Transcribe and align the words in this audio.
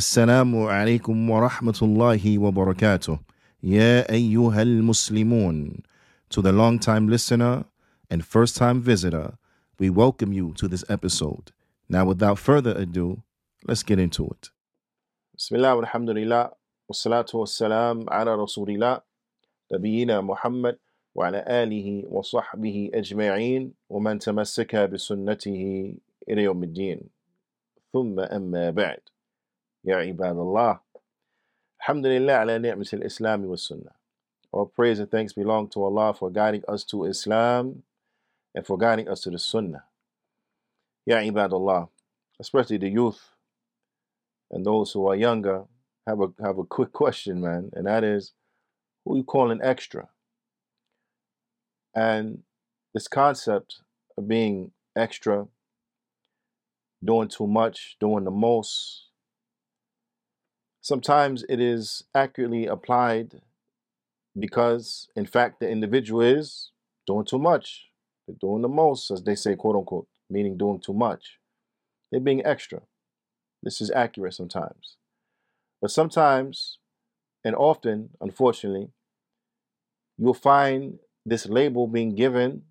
السلام 0.00 0.56
عليكم 0.56 1.30
ورحمة 1.30 1.78
الله 1.82 2.38
وبركاته 2.38 3.18
يا 3.62 4.12
أيها 4.12 4.62
المسلمون 4.62 5.82
To 6.30 6.40
the 6.40 6.52
long 6.52 6.78
time 6.78 7.06
listener 7.06 7.64
and 8.10 8.24
first 8.24 8.56
time 8.56 8.80
visitor, 8.80 9.36
we 9.78 9.90
welcome 9.90 10.32
you 10.32 10.54
to 10.54 10.68
this 10.68 10.84
episode. 10.88 11.52
Now, 11.90 12.06
without 12.06 12.38
further 12.38 12.72
ado, 12.84 13.20
let's 13.68 13.82
get 13.82 13.98
into 13.98 14.24
it. 14.24 14.50
بسم 15.36 15.56
الله 15.56 15.74
والحمد 15.74 16.10
لله 16.10 16.50
والصلاة 16.88 17.30
والسلام 17.34 18.08
على 18.08 18.34
رسول 18.34 18.70
الله 18.70 19.00
نبينا 19.72 20.20
محمد 20.20 20.78
وعلى 21.14 21.44
آله 21.46 22.04
وصحبه 22.08 22.90
أجمعين 22.94 23.72
ومن 23.90 24.18
تمسك 24.18 24.76
بسنته 24.76 25.94
إلى 26.28 26.42
يوم 26.42 26.62
الدين 26.62 27.00
ثم 27.92 28.20
أما 28.20 28.70
بعد 28.70 29.09
Ya 29.82 29.98
ibadallah. 29.98 30.80
Alhamdulillah 31.80 32.42
ala 32.42 32.58
ni'mat 32.58 32.92
al-Islam 32.94 33.44
wa 33.44 33.56
sunnah. 33.56 33.94
All 34.52 34.66
praise 34.66 34.98
and 34.98 35.10
thanks 35.10 35.32
belong 35.32 35.68
to 35.70 35.84
Allah 35.84 36.12
for 36.12 36.30
guiding 36.30 36.62
us 36.68 36.84
to 36.84 37.04
Islam 37.04 37.82
and 38.54 38.66
for 38.66 38.76
guiding 38.76 39.08
us 39.08 39.20
to 39.22 39.30
the 39.30 39.38
sunnah. 39.38 39.84
Ya 41.06 41.18
ibadallah. 41.18 41.88
Especially 42.38 42.78
the 42.78 42.88
youth 42.88 43.30
and 44.50 44.64
those 44.66 44.92
who 44.92 45.06
are 45.06 45.16
younger 45.16 45.64
have 46.06 46.20
a 46.20 46.28
have 46.42 46.58
a 46.58 46.64
quick 46.64 46.92
question, 46.92 47.40
man, 47.40 47.70
and 47.74 47.86
that 47.86 48.04
is 48.04 48.32
who 49.04 49.16
you 49.16 49.24
calling 49.24 49.60
extra? 49.62 50.08
And 51.94 52.42
this 52.94 53.08
concept 53.08 53.80
of 54.16 54.28
being 54.28 54.72
extra, 54.96 55.46
doing 57.04 57.28
too 57.28 57.46
much, 57.46 57.96
doing 58.00 58.24
the 58.24 58.30
most, 58.30 59.09
sometimes 60.80 61.44
it 61.48 61.60
is 61.60 62.04
accurately 62.14 62.66
applied 62.66 63.40
because, 64.38 65.08
in 65.16 65.26
fact, 65.26 65.60
the 65.60 65.68
individual 65.68 66.22
is 66.22 66.70
doing 67.06 67.24
too 67.24 67.38
much. 67.38 67.86
They're 68.26 68.36
doing 68.40 68.62
the 68.62 68.68
most, 68.68 69.10
as 69.10 69.22
they 69.22 69.34
say, 69.34 69.56
quote 69.56 69.76
unquote, 69.76 70.08
meaning 70.28 70.56
doing 70.56 70.80
too 70.80 70.94
much. 70.94 71.38
They're 72.10 72.20
being 72.20 72.44
extra. 72.44 72.82
This 73.62 73.80
is 73.80 73.90
accurate 73.90 74.34
sometimes. 74.34 74.96
But 75.80 75.90
sometimes, 75.90 76.78
and 77.44 77.54
often, 77.54 78.10
unfortunately, 78.20 78.90
you'll 80.18 80.34
find 80.34 80.98
this 81.24 81.46
label 81.46 81.86
being 81.86 82.14
given 82.14 82.62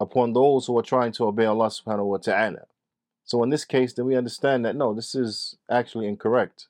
upon 0.00 0.32
those 0.32 0.66
who 0.66 0.78
are 0.78 0.82
trying 0.82 1.12
to 1.12 1.24
obey 1.24 1.46
Allah 1.46 1.68
subhanahu 1.68 2.06
wa 2.06 2.16
ta'ala. 2.18 2.66
So 3.24 3.42
in 3.42 3.50
this 3.50 3.64
case, 3.64 3.92
then 3.92 4.06
we 4.06 4.16
understand 4.16 4.64
that 4.64 4.76
no, 4.76 4.94
this 4.94 5.14
is 5.14 5.56
actually 5.70 6.06
incorrect. 6.06 6.68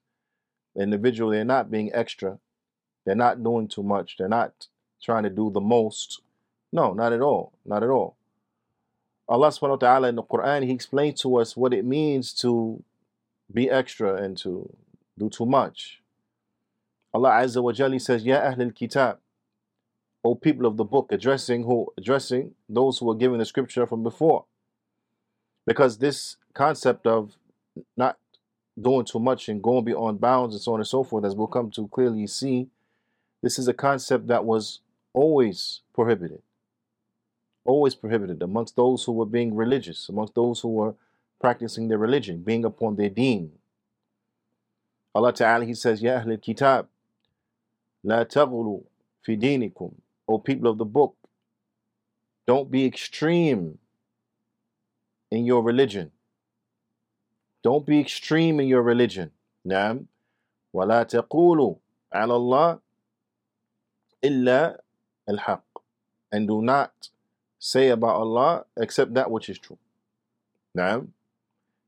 Individual, 0.78 1.30
they're 1.30 1.44
not 1.44 1.70
being 1.70 1.90
extra. 1.94 2.38
They're 3.04 3.14
not 3.14 3.42
doing 3.42 3.68
too 3.68 3.82
much. 3.82 4.16
They're 4.18 4.28
not 4.28 4.66
trying 5.02 5.22
to 5.22 5.30
do 5.30 5.50
the 5.50 5.60
most. 5.60 6.20
No, 6.72 6.92
not 6.92 7.12
at 7.12 7.20
all. 7.20 7.52
Not 7.64 7.82
at 7.82 7.90
all. 7.90 8.16
Allah 9.28 9.48
subhanahu 9.48 9.70
wa 9.70 9.76
ta'ala 9.76 10.08
in 10.08 10.16
the 10.16 10.22
Quran, 10.22 10.64
He 10.64 10.72
explained 10.72 11.16
to 11.18 11.36
us 11.36 11.56
what 11.56 11.72
it 11.72 11.84
means 11.84 12.32
to 12.34 12.82
be 13.52 13.70
extra 13.70 14.14
and 14.16 14.36
to 14.38 14.68
do 15.18 15.28
too 15.28 15.46
much. 15.46 16.02
Allah 17.12 17.30
Azza 17.30 17.62
wa 17.62 17.72
Jalla 17.72 18.00
says, 18.00 18.24
Ya 18.24 18.36
Ahl 18.36 18.60
al-Kitab, 18.60 19.18
O 20.22 20.34
people 20.34 20.66
of 20.66 20.76
the 20.76 20.84
book, 20.84 21.12
addressing 21.12 21.64
who? 21.64 21.92
Addressing 21.96 22.54
those 22.68 22.98
who 22.98 23.06
were 23.06 23.14
given 23.14 23.38
the 23.38 23.44
scripture 23.44 23.86
from 23.86 24.02
before. 24.02 24.44
Because 25.66 25.98
this 25.98 26.36
concept 26.52 27.06
of 27.06 27.36
not 27.96 28.18
doing 28.80 29.04
too 29.04 29.18
much 29.18 29.48
and 29.48 29.62
going 29.62 29.84
beyond 29.84 30.20
bounds 30.20 30.54
and 30.54 30.62
so 30.62 30.74
on 30.74 30.80
and 30.80 30.86
so 30.86 31.02
forth, 31.02 31.24
as 31.24 31.34
we'll 31.34 31.46
come 31.46 31.70
to 31.72 31.88
clearly 31.88 32.26
see, 32.26 32.68
this 33.42 33.58
is 33.58 33.68
a 33.68 33.74
concept 33.74 34.26
that 34.28 34.44
was 34.44 34.80
always 35.12 35.80
prohibited. 35.94 36.42
Always 37.64 37.94
prohibited 37.94 38.42
amongst 38.42 38.76
those 38.76 39.04
who 39.04 39.12
were 39.12 39.26
being 39.26 39.54
religious, 39.54 40.08
amongst 40.08 40.34
those 40.34 40.60
who 40.60 40.68
were 40.68 40.94
practicing 41.40 41.88
their 41.88 41.98
religion, 41.98 42.42
being 42.42 42.64
upon 42.64 42.96
their 42.96 43.10
deen. 43.10 43.52
Allah 45.14 45.32
Ta'ala, 45.32 45.64
He 45.64 45.74
says, 45.74 46.02
Ya 46.02 46.18
Ahl 46.20 46.30
al-Kitab, 46.30 46.88
La 48.04 48.24
taghulu 48.24 48.84
fi 49.22 49.36
dinikum, 49.36 49.94
O 50.28 50.38
people 50.38 50.70
of 50.70 50.78
the 50.78 50.84
book, 50.84 51.16
don't 52.46 52.70
be 52.70 52.84
extreme 52.84 53.78
in 55.30 55.44
your 55.44 55.62
religion. 55.62 56.12
Don't 57.65 57.85
be 57.85 57.99
extreme 57.99 58.59
in 58.59 58.67
your 58.67 58.81
religion. 58.81 59.31
Naam. 59.65 60.07
ولا 60.73 61.03
تقولوا 61.03 61.75
على 62.13 62.35
الله 62.35 62.79
إلا 64.23 64.79
الحق. 65.29 65.63
And 66.31 66.47
do 66.47 66.61
not 66.61 67.09
say 67.59 67.89
about 67.89 68.15
Allah 68.15 68.65
except 68.77 69.13
that 69.13 69.29
which 69.29 69.49
is 69.49 69.59
true. 69.59 69.77
Naam. 70.75 71.09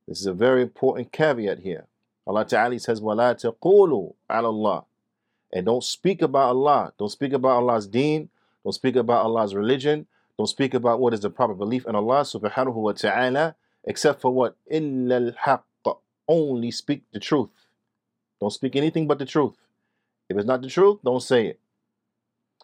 This 0.07 0.19
is 0.19 0.25
a 0.25 0.33
very 0.33 0.61
important 0.61 1.11
caveat 1.11 1.59
here. 1.59 1.87
Allah 2.27 2.45
Ta'ala 2.45 2.79
says, 2.79 3.01
وَلَا 3.01 3.33
تَقُولُوا 3.35 4.13
عَلَى 4.29 4.53
اللَّهِ 4.53 4.85
And 5.51 5.65
don't 5.65 5.83
speak 5.83 6.21
about 6.21 6.49
Allah. 6.49 6.93
Don't 6.97 7.09
speak 7.09 7.33
about 7.33 7.61
Allah's 7.61 7.87
deen. 7.87 8.29
Don't 8.63 8.73
speak 8.73 8.95
about 8.95 9.25
Allah's 9.25 9.55
religion. 9.55 10.07
Don't 10.37 10.47
speak 10.47 10.73
about 10.73 10.99
what 10.99 11.13
is 11.13 11.19
the 11.19 11.29
proper 11.29 11.53
belief 11.53 11.85
in 11.85 11.95
Allah 11.95 12.21
subhanahu 12.21 12.73
wa 12.73 12.91
ta'ala, 12.93 13.55
except 13.85 14.21
for 14.21 14.33
what? 14.33 14.55
إِلَّا 14.71 15.33
الْحَقِّ 15.33 15.61
only 16.28 16.70
speak 16.70 17.02
the 17.12 17.20
truth. 17.20 17.48
Don't 18.40 18.52
speak 18.52 18.76
anything 18.76 19.06
but 19.06 19.18
the 19.18 19.24
truth. 19.24 19.54
If 20.28 20.36
it's 20.36 20.46
not 20.46 20.62
the 20.62 20.68
truth, 20.68 20.98
don't 21.04 21.22
say 21.22 21.46
it. 21.46 21.60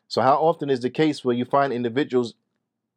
So 0.07 0.21
how 0.21 0.37
often 0.37 0.71
is 0.71 0.81
the 0.81 0.91
case 0.91 1.25
where 1.25 1.35
you 1.35 1.45
find 1.45 1.73
individuals 1.73 2.35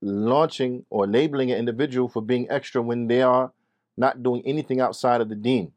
launching 0.01 0.85
or 0.89 1.07
labeling 1.07 1.51
an 1.51 1.57
individual 1.57 2.07
for 2.07 2.21
being 2.21 2.47
extra 2.49 2.81
when 2.81 3.07
they 3.07 3.21
are 3.21 3.51
not 3.95 4.21
doing 4.21 4.43
anything 4.45 4.79
outside 4.79 5.21
of 5.21 5.29
the 5.29 5.35
deen, 5.35 5.71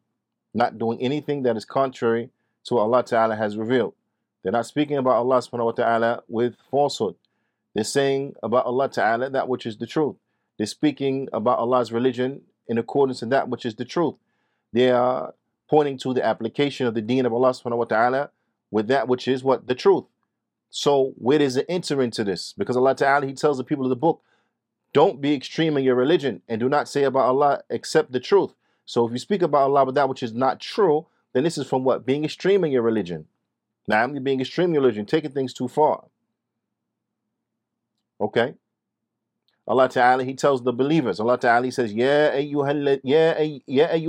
not 0.52 0.78
doing 0.78 1.00
anything 1.00 1.42
that 1.44 1.56
is 1.56 1.64
contrary 1.64 2.30
to 2.64 2.74
what 2.74 2.82
Allah 2.82 3.02
Ta'ala 3.02 3.36
has 3.36 3.56
revealed. 3.56 3.94
They're 4.42 4.52
not 4.52 4.66
speaking 4.66 4.96
about 4.96 5.16
Allah 5.16 5.38
subhanahu 5.38 5.66
wa 5.66 5.72
ta'ala 5.72 6.22
with 6.28 6.56
falsehood. 6.70 7.14
They're 7.74 7.84
saying 7.84 8.34
about 8.42 8.66
Allah 8.66 8.88
Ta'ala 8.88 9.30
that 9.30 9.48
which 9.48 9.66
is 9.66 9.76
the 9.76 9.86
truth. 9.86 10.16
They're 10.58 10.66
speaking 10.66 11.28
about 11.32 11.58
Allah's 11.58 11.92
religion 11.92 12.42
in 12.68 12.78
accordance 12.78 13.20
to 13.20 13.26
that 13.26 13.48
which 13.48 13.64
is 13.64 13.74
the 13.74 13.84
truth. 13.84 14.14
They 14.72 14.90
are 14.90 15.34
pointing 15.68 15.98
to 15.98 16.14
the 16.14 16.24
application 16.24 16.86
of 16.86 16.94
the 16.94 17.02
deen 17.02 17.26
of 17.26 17.32
Allah 17.32 17.50
subhanahu 17.50 17.78
wa 17.78 17.84
ta'ala 17.84 18.30
with 18.70 18.88
that 18.88 19.08
which 19.08 19.26
is 19.28 19.42
what? 19.42 19.66
The 19.66 19.74
truth. 19.74 20.04
So 20.70 21.12
where 21.16 21.38
does 21.38 21.56
it 21.56 21.66
enter 21.68 22.00
into 22.00 22.22
this? 22.24 22.54
Because 22.56 22.76
Allah 22.76 22.94
Ta'ala, 22.94 23.26
He 23.26 23.34
tells 23.34 23.58
the 23.58 23.64
people 23.64 23.84
of 23.84 23.90
the 23.90 23.96
book, 23.96 24.22
don't 24.92 25.20
be 25.20 25.34
extreme 25.34 25.76
in 25.76 25.84
your 25.84 25.94
religion 25.94 26.42
and 26.48 26.60
do 26.60 26.68
not 26.68 26.88
say 26.88 27.04
about 27.04 27.26
Allah 27.26 27.62
except 27.68 28.12
the 28.12 28.20
truth. 28.20 28.52
So 28.84 29.06
if 29.06 29.12
you 29.12 29.18
speak 29.18 29.42
about 29.42 29.62
Allah 29.62 29.84
with 29.84 29.94
that 29.96 30.08
which 30.08 30.22
is 30.22 30.32
not 30.32 30.60
true, 30.60 31.06
then 31.32 31.44
this 31.44 31.58
is 31.58 31.66
from 31.66 31.84
what? 31.84 32.06
Being 32.06 32.24
extreme 32.24 32.64
in 32.64 32.72
your 32.72 32.82
religion. 32.82 33.26
Now, 33.86 34.02
I'm 34.02 34.22
being 34.22 34.40
extreme 34.40 34.70
in 34.70 34.74
your 34.74 34.82
religion, 34.82 35.06
taking 35.06 35.30
things 35.30 35.52
too 35.52 35.68
far. 35.68 36.04
Okay? 38.20 38.54
Allah 39.70 39.88
Ta'ala, 39.88 40.24
He 40.24 40.34
tells 40.34 40.64
the 40.64 40.72
believers, 40.72 41.20
Allah 41.20 41.38
Ta'ala 41.38 41.64
he 41.64 41.70
says, 41.70 41.92
Ya 41.94 42.32
ayyuhal 42.32 43.00
ya 43.04 43.34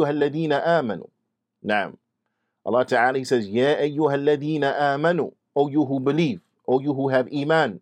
ladina 0.09 0.65
amanu. 0.65 1.07
Naam. 1.63 1.97
Allah 2.65 2.83
Ta'ala 2.83 3.19
he 3.19 3.23
says, 3.23 3.47
Ya 3.47 3.75
ayyuhal 3.75 4.25
ladina 4.25 4.73
amanu. 4.75 5.33
O 5.55 5.69
you 5.69 5.85
who 5.85 5.99
believe, 5.99 6.41
O 6.67 6.79
you 6.79 6.95
who 6.95 7.09
have 7.09 7.29
iman. 7.31 7.79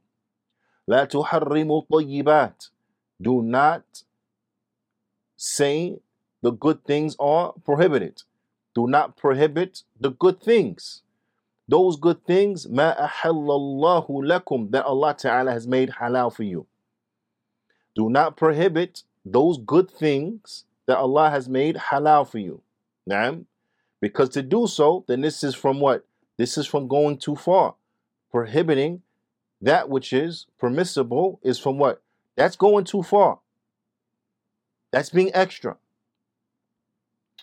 La 0.88 1.06
tuharrimu 1.06 1.88
tayyibat. 1.88 2.70
Do 3.22 3.42
not 3.42 4.04
say 5.38 6.00
the 6.42 6.52
good 6.52 6.84
things 6.84 7.16
are 7.18 7.54
prohibited. 7.64 8.24
Do 8.76 8.88
not 8.88 9.16
prohibit 9.16 9.84
the 9.98 10.12
good 10.12 10.42
things. 10.44 11.04
Those 11.70 11.96
good 11.96 12.26
things, 12.26 12.68
ma 12.68 12.94
ahallallahu 12.96 14.10
lakum, 14.10 14.70
that 14.72 14.84
Allah 14.84 15.16
Ta'ala 15.18 15.54
has 15.54 15.66
made 15.66 15.92
halal 15.92 16.34
for 16.36 16.44
you. 16.44 16.68
Do 17.96 18.10
not 18.10 18.38
prohibit 18.38 19.04
those 19.26 19.58
good 19.58 19.90
things 19.90 20.66
that 20.86 20.98
Allah 20.98 21.30
has 21.30 21.48
made 21.50 21.76
halal 21.76 22.30
for 22.30 22.40
you. 22.40 22.62
Naam. 23.10 23.46
Because 24.02 24.30
to 24.30 24.42
do 24.42 24.68
so, 24.68 25.04
then 25.08 25.22
this 25.22 25.44
is 25.44 25.56
from 25.56 25.80
what? 25.80 26.06
This 26.38 26.58
is 26.58 26.66
from 26.66 26.88
going 26.88 27.18
too 27.18 27.36
far. 27.36 27.76
Prohibiting 28.32 29.02
that 29.62 29.90
which 29.90 30.14
is 30.14 30.46
permissible 30.58 31.40
is 31.44 31.60
from 31.60 31.78
what? 31.78 32.02
That's 32.36 32.56
going 32.56 32.86
too 32.86 33.04
far. 33.04 33.40
That's 34.92 35.10
being 35.10 35.32
extra. 35.34 35.78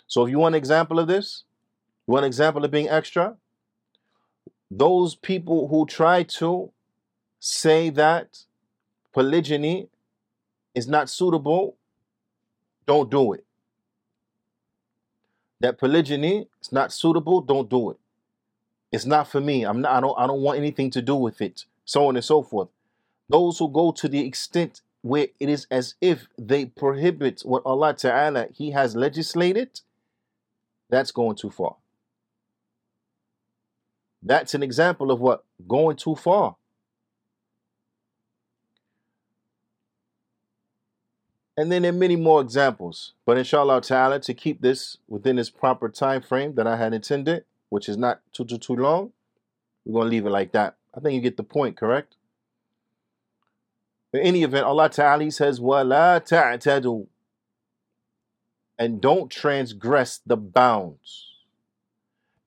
So 0.07 0.25
if 0.25 0.31
you 0.31 0.39
want 0.39 0.55
an 0.55 0.59
example 0.59 0.99
of 0.99 1.09
this, 1.09 1.45
you 2.07 2.13
want 2.13 2.25
an 2.25 2.29
example 2.29 2.65
of 2.65 2.71
being 2.71 2.89
extra? 2.89 3.37
Those 4.71 5.15
people 5.15 5.69
who 5.69 5.87
try 5.87 6.23
to 6.23 6.71
say 7.39 7.91
that 7.91 8.45
polygyny 9.13 9.89
is 10.77 10.89
not 10.89 11.11
suitable, 11.11 11.77
don't 12.87 13.11
do 13.11 13.35
it. 13.35 13.45
that 15.61 15.79
polygyny 15.79 16.49
is 16.63 16.73
not 16.73 16.93
suitable, 16.93 17.41
don't 17.41 17.71
do 17.71 17.91
it. 17.91 17.99
It's 18.93 19.07
not 19.07 19.29
for 19.29 19.41
me. 19.41 19.65
I'm 19.65 19.81
not 19.83 19.93
I 19.93 20.01
don't 20.01 20.19
I 20.19 20.27
don't 20.27 20.43
want 20.43 20.59
anything 20.59 20.91
to 20.93 21.03
do 21.03 21.17
with 21.17 21.41
it. 21.43 21.67
So 21.85 22.09
on 22.09 22.17
and 22.17 22.25
so 22.25 22.43
forth. 22.43 22.69
Those 23.29 23.59
who 23.59 23.69
go 23.71 23.93
to 23.93 24.09
the 24.09 24.21
extent 24.27 24.83
where 25.03 25.29
it 25.41 25.49
is 25.49 25.67
as 25.71 25.95
if 26.01 26.29
they 26.39 26.67
prohibit 26.67 27.43
what 27.45 27.63
Allah 27.67 27.95
Ta'ala 27.95 28.49
He 28.55 28.73
has 28.73 28.97
legislated, 28.97 29.81
that's 30.91 31.13
going 31.13 31.37
too 31.37 31.51
far. 31.51 31.77
That's 34.23 34.55
an 34.55 34.63
example 34.63 35.11
of 35.11 35.21
what? 35.21 35.45
Going 35.69 35.97
too 35.97 36.17
far. 36.17 36.57
And 41.57 41.73
then 41.73 41.83
there 41.83 41.91
are 41.91 41.95
many 41.95 42.17
more 42.17 42.41
examples. 42.41 43.13
But 43.25 43.39
inshallah 43.39 43.81
ta'ala, 43.81 44.21
to 44.21 44.35
keep 44.35 44.61
this 44.61 44.99
within 45.09 45.39
its 45.39 45.49
proper 45.49 45.89
time 45.89 46.21
frame 46.21 46.55
that 46.57 46.67
I 46.67 46.77
had 46.77 46.93
intended, 46.93 47.45
which 47.71 47.89
is 47.89 47.97
not 47.97 48.21
too 48.33 48.45
too 48.45 48.59
too 48.59 48.77
long, 48.77 49.13
we're 49.85 50.01
gonna 50.01 50.11
leave 50.11 50.27
it 50.27 50.31
like 50.31 50.53
that. 50.53 50.77
I 50.95 51.01
think 51.01 51.15
you 51.15 51.21
get 51.21 51.37
the 51.37 51.43
point, 51.43 51.77
correct? 51.77 52.17
In 54.13 54.21
any 54.21 54.43
event, 54.43 54.65
Allah 54.65 54.89
Ta'ala 54.89 55.31
says, 55.31 55.61
وَلَا 55.61 56.27
تَعْتَدُوا 56.27 57.07
And 58.79 59.01
don't 59.01 59.31
transgress 59.31 60.21
the 60.25 60.37
bounds. 60.37 61.27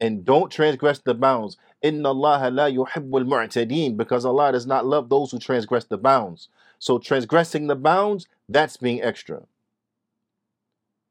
And 0.01 0.25
don't 0.25 0.51
transgress 0.51 0.99
the 0.99 1.13
bounds. 1.13 1.57
Inna 1.81 2.09
Allah 2.09 2.49
لَا 2.51 2.73
يُحِبُّ 2.73 3.09
الْمُعْتَدِينَ 3.09 3.97
Because 3.97 4.25
Allah 4.25 4.51
does 4.51 4.65
not 4.65 4.85
love 4.85 5.09
those 5.09 5.31
who 5.31 5.39
transgress 5.39 5.83
the 5.83 5.97
bounds. 5.97 6.49
So 6.78 6.98
transgressing 6.98 7.66
the 7.66 7.76
bounds, 7.76 8.26
that's 8.48 8.76
being 8.76 9.02
extra. 9.02 9.42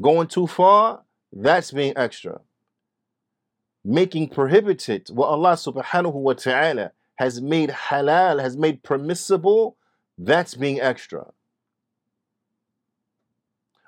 Going 0.01 0.27
too 0.27 0.47
far, 0.47 1.01
that's 1.31 1.71
being 1.71 1.93
extra. 1.95 2.41
Making 3.83 4.29
prohibited 4.29 5.09
what 5.09 5.27
Allah 5.27 5.53
subhanahu 5.53 6.13
wa 6.13 6.33
ta'ala 6.33 6.91
has 7.15 7.41
made 7.41 7.69
halal, 7.69 8.41
has 8.41 8.57
made 8.57 8.83
permissible, 8.83 9.77
that's 10.17 10.55
being 10.55 10.79
extra. 10.79 11.31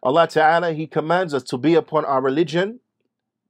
Allah 0.04 0.28
Ta'ala, 0.28 0.74
He 0.74 0.86
commands 0.86 1.34
us 1.34 1.44
to 1.44 1.58
be 1.58 1.74
upon 1.74 2.06
our 2.06 2.22
religion 2.22 2.80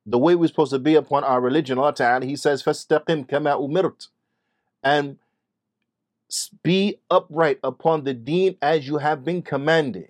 the 0.05 0.17
way 0.17 0.35
we're 0.35 0.47
supposed 0.47 0.71
to 0.71 0.79
be 0.79 0.95
upon 0.95 1.23
our 1.23 1.41
religion. 1.41 1.77
Allah 1.77 1.93
Ta'ala, 1.93 2.25
He 2.25 2.35
says, 2.35 2.63
فَاسْتَقِمْ 2.63 3.27
كَمَا 3.27 3.59
أُمِرْتَ 3.59 4.07
And 4.81 5.17
be 6.63 6.99
upright 7.09 7.59
upon 7.63 8.03
the 8.03 8.13
deen 8.13 8.57
as 8.61 8.87
you 8.87 8.97
have 8.97 9.23
been 9.23 9.41
commanded. 9.41 10.09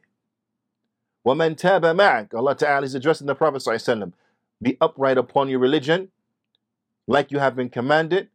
وَمَنْ 1.26 1.60
تَابَ 1.60 1.82
مَعَكَ 1.82 2.34
Allah 2.34 2.56
Ta'ala 2.56 2.86
is 2.86 2.96
addressing 2.96 3.28
the 3.28 3.36
Prophet 3.36 3.62
ﷺ. 3.62 4.14
Be 4.62 4.78
upright 4.80 5.18
upon 5.18 5.50
your 5.50 5.60
religion 5.60 6.10
like 7.08 7.32
you 7.32 7.40
have 7.40 7.56
been 7.56 7.70
commanded. 7.70 8.30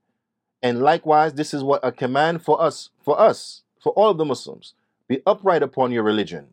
And 0.63 0.83
likewise, 0.83 1.35
this 1.35 1.55
is 1.55 1.63
what 1.63 1.81
a 1.83 1.93
command 1.93 2.43
for 2.43 2.61
us, 2.61 2.91
for 3.03 3.19
us, 3.19 3.63
for 3.81 3.93
all 3.93 4.11
of 4.11 4.19
the 4.19 4.25
Muslims. 4.25 4.75
Be 5.09 5.23
upright 5.27 5.63
upon 5.63 5.93
your 5.93 6.03
religion. 6.03 6.49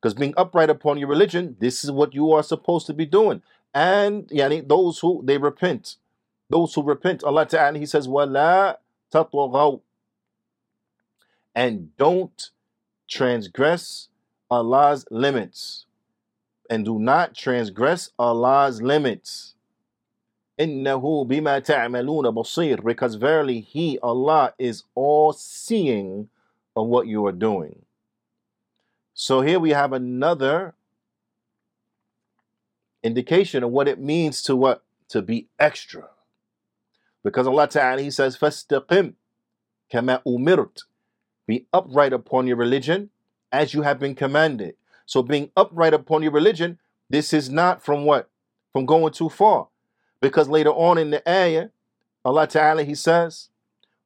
Because 0.00 0.14
being 0.14 0.34
upright 0.36 0.70
upon 0.70 0.98
your 0.98 1.08
religion, 1.08 1.56
this 1.60 1.84
is 1.84 1.90
what 1.90 2.14
you 2.14 2.32
are 2.32 2.42
supposed 2.42 2.86
to 2.86 2.94
be 2.94 3.06
doing. 3.06 3.42
And 3.74 4.28
yani, 4.28 4.66
those 4.66 4.98
who 5.00 5.22
they 5.24 5.38
repent, 5.38 5.96
those 6.48 6.74
who 6.74 6.82
repent, 6.82 7.24
Allah 7.24 7.46
Ta'ala, 7.46 7.78
He 7.78 7.86
says, 7.86 8.06
وَلَا 8.06 8.76
تَطْوَغَوْا 9.12 9.80
and 11.58 11.96
don't 11.96 12.50
transgress 13.08 14.08
Allah's 14.50 15.06
limits. 15.10 15.86
And 16.70 16.84
do 16.84 16.98
not 16.98 17.34
transgress 17.34 18.10
Allah's 18.18 18.80
limits. 18.80 19.54
إِنَّهُ 20.58 21.28
بِمَا 21.28 21.64
تَعْمَلُونَ 21.64 22.32
بَصِيرٌ 22.34 22.84
Because 22.84 23.16
verily 23.16 23.60
He, 23.60 23.98
Allah, 24.02 24.54
is 24.58 24.84
all 24.94 25.32
seeing 25.32 26.28
of 26.76 26.86
what 26.86 27.06
you 27.06 27.26
are 27.26 27.32
doing. 27.32 27.82
So 29.14 29.40
here 29.40 29.60
we 29.60 29.70
have 29.70 29.92
another 29.92 30.74
indication 33.02 33.62
of 33.62 33.70
what 33.70 33.88
it 33.88 34.00
means 34.00 34.42
to 34.42 34.56
what? 34.56 34.82
To 35.08 35.22
be 35.22 35.48
extra. 35.58 36.08
Because 37.22 37.46
Allah 37.46 37.68
Ta'ala 37.68 38.00
He 38.00 38.10
says, 38.10 38.36
فَاسْتَقِمْ 38.36 39.14
كَمَا 39.92 40.22
أُمِرْتَ 40.24 40.82
be 41.48 41.66
upright 41.72 42.12
upon 42.12 42.46
your 42.46 42.56
religion 42.56 43.10
as 43.52 43.74
you 43.74 43.82
have 43.82 43.98
been 43.98 44.14
commanded. 44.14 44.74
So 45.06 45.22
being 45.22 45.50
upright 45.56 45.94
upon 45.94 46.22
your 46.22 46.32
religion, 46.32 46.78
this 47.10 47.32
is 47.32 47.50
not 47.50 47.84
from 47.84 48.04
what? 48.04 48.30
From 48.72 48.86
going 48.86 49.12
too 49.12 49.28
far. 49.28 49.68
Because 50.20 50.48
later 50.48 50.70
on 50.70 50.98
in 50.98 51.10
the 51.10 51.28
ayah, 51.28 51.68
Allah 52.24 52.46
Ta'ala 52.46 52.82
He 52.84 52.94
says, 52.94 53.50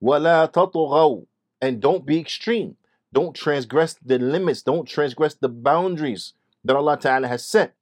وَلَا 0.02 0.52
تَطُغَوْا 0.52 1.26
And 1.60 1.80
don't 1.80 2.04
be 2.04 2.19
extreme. 2.19 2.76
Don't 3.12 3.34
transgress 3.34 3.94
the 4.04 4.19
limits. 4.19 4.62
Don't 4.62 4.86
transgress 4.86 5.34
the 5.34 5.48
boundaries 5.48 6.34
that 6.64 6.76
Allah 6.76 6.98
Ta'ala 6.98 7.28
has 7.28 7.46
set. 7.46 7.75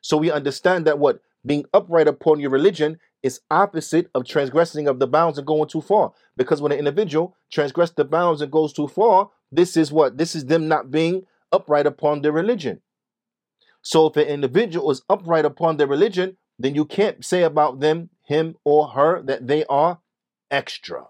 So 0.00 0.16
we 0.16 0.30
understand 0.30 0.86
that 0.86 0.98
what? 0.98 1.20
Being 1.44 1.64
upright 1.72 2.08
upon 2.08 2.40
your 2.40 2.50
religion 2.50 2.98
is 3.23 3.41
opposite 3.49 4.09
of 4.15 4.25
transgressing 4.25 4.87
of 4.87 4.99
the 4.99 5.07
bounds 5.07 5.37
and 5.37 5.47
going 5.47 5.67
too 5.67 5.81
far. 5.81 6.13
Because 6.37 6.61
when 6.61 6.71
an 6.71 6.79
individual 6.79 7.35
transgresses 7.51 7.95
the 7.95 8.05
bounds 8.05 8.41
and 8.41 8.51
goes 8.51 8.73
too 8.73 8.87
far, 8.87 9.29
this 9.51 9.77
is 9.77 9.91
what? 9.91 10.17
This 10.17 10.35
is 10.35 10.45
them 10.45 10.67
not 10.67 10.91
being 10.91 11.25
upright 11.51 11.85
upon 11.85 12.21
their 12.21 12.31
religion. 12.31 12.81
So 13.81 14.07
if 14.07 14.17
an 14.17 14.27
individual 14.27 14.91
is 14.91 15.01
upright 15.09 15.45
upon 15.45 15.77
their 15.77 15.87
religion, 15.87 16.37
then 16.57 16.75
you 16.75 16.85
can't 16.85 17.25
say 17.25 17.43
about 17.43 17.79
them, 17.79 18.09
him 18.25 18.55
or 18.63 18.89
her, 18.89 19.21
that 19.23 19.47
they 19.47 19.65
are 19.65 19.99
extra. 20.49 21.07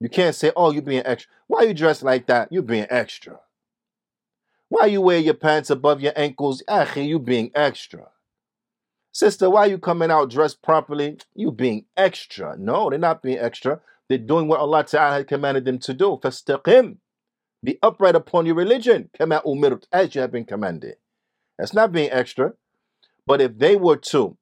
You 0.00 0.08
can't 0.08 0.34
say, 0.34 0.52
oh, 0.54 0.70
you're 0.70 0.82
being 0.82 1.02
extra. 1.04 1.32
Why 1.46 1.60
are 1.60 1.66
you 1.66 1.74
dressed 1.74 2.02
like 2.02 2.26
that? 2.26 2.52
You're 2.52 2.62
being 2.62 2.86
extra. 2.90 3.40
Why 4.68 4.86
you 4.86 5.00
wear 5.00 5.18
your 5.18 5.34
pants 5.34 5.70
above 5.70 6.00
your 6.00 6.12
ankles? 6.16 6.62
Akhi, 6.68 7.06
you 7.06 7.18
being 7.18 7.50
extra. 7.54 8.08
Sister, 9.14 9.48
why 9.48 9.60
are 9.60 9.68
you 9.68 9.78
coming 9.78 10.10
out 10.10 10.28
dressed 10.28 10.60
properly? 10.60 11.18
You 11.36 11.52
being 11.52 11.84
extra. 11.96 12.56
No, 12.58 12.90
they're 12.90 12.98
not 12.98 13.22
being 13.22 13.38
extra. 13.38 13.80
They're 14.08 14.18
doing 14.18 14.48
what 14.48 14.58
Allah 14.58 14.82
Ta'ala 14.82 15.18
had 15.18 15.28
commanded 15.28 15.64
them 15.64 15.78
to 15.78 15.94
do. 15.94 16.18
Fastaqim. 16.20 16.96
Be 17.62 17.78
upright 17.80 18.16
upon 18.16 18.44
your 18.44 18.56
religion. 18.56 19.10
Kama 19.16 19.40
umirt, 19.46 19.84
as 19.92 20.16
you 20.16 20.20
have 20.20 20.32
been 20.32 20.44
commanded. 20.44 20.96
That's 21.56 21.72
not 21.72 21.92
being 21.92 22.10
extra. 22.10 22.54
But 23.24 23.40
if 23.40 23.56
they 23.56 23.76
were 23.76 23.98
to 23.98 24.36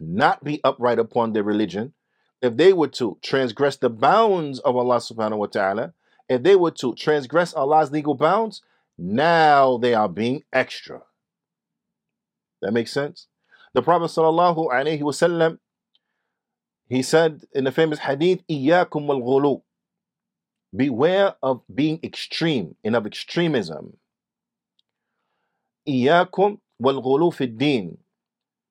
not 0.00 0.42
be 0.42 0.58
upright 0.64 0.98
upon 0.98 1.34
their 1.34 1.44
religion, 1.44 1.92
if 2.40 2.56
they 2.56 2.72
were 2.72 2.88
to 2.88 3.18
transgress 3.22 3.76
the 3.76 3.90
bounds 3.90 4.58
of 4.60 4.74
Allah 4.74 4.96
subhanahu 4.96 5.36
wa 5.36 5.46
ta'ala, 5.46 5.92
if 6.30 6.42
they 6.42 6.56
were 6.56 6.70
to 6.70 6.94
transgress 6.94 7.52
Allah's 7.52 7.92
legal 7.92 8.14
bounds, 8.14 8.62
now 8.96 9.76
they 9.76 9.92
are 9.92 10.08
being 10.08 10.44
extra. 10.50 11.02
That 12.62 12.72
makes 12.72 12.90
sense? 12.90 13.26
The 13.75 13.81
Prophet 13.81 14.05
sallallahu 14.05 14.71
alaihi 14.71 15.01
wasallam 15.01 15.59
he 16.89 17.01
said 17.01 17.45
in 17.53 17.63
the 17.63 17.71
famous 17.71 17.99
hadith, 17.99 18.43
"Iyakum 18.49 19.07
wal 19.07 19.63
Beware 20.75 21.35
of 21.43 21.63
being 21.73 21.99
extreme 22.01 22.75
and 22.83 22.95
of 22.95 23.05
extremism. 23.05 23.97
إياكم 25.87 26.57
والغلو 26.81 27.31
في 27.31 27.43
الدين. 27.43 27.97